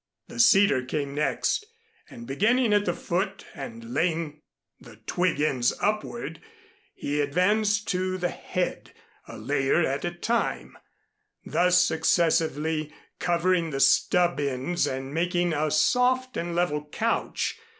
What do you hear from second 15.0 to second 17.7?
making a soft and level couch.